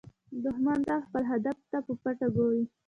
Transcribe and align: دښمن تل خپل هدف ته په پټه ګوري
دښمن 0.43 0.79
تل 0.87 0.99
خپل 1.07 1.23
هدف 1.31 1.57
ته 1.71 1.77
په 1.85 1.93
پټه 2.01 2.27
ګوري 2.35 2.63